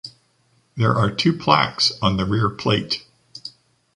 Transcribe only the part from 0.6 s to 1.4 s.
There are two